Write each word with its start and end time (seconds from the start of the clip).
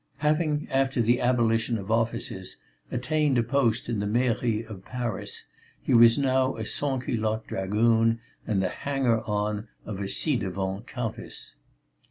Having, 0.17 0.67
after 0.71 0.99
the 0.99 1.21
abolition 1.21 1.77
of 1.77 1.91
offices, 1.91 2.57
attained 2.89 3.37
a 3.37 3.43
post 3.43 3.87
in 3.87 3.99
the 3.99 4.07
Mairie 4.07 4.65
of 4.65 4.83
Paris, 4.83 5.45
he 5.79 5.93
was 5.93 6.17
now 6.17 6.55
a 6.55 6.63
sansculotte 6.63 7.45
dragoon 7.45 8.19
and 8.47 8.63
the 8.63 8.69
hanger 8.69 9.21
on 9.29 9.67
of 9.85 9.99
a 9.99 10.07
ci 10.07 10.37
devant 10.37 10.87
Countess. 10.87 11.57